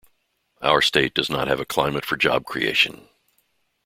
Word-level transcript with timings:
Our 0.63 0.81
state 0.81 1.13
does 1.13 1.29
not 1.29 1.47
have 1.47 1.59
a 1.59 1.63
climate 1.63 2.05
for 2.07 2.17
job 2.17 2.43
creation. 2.45 3.07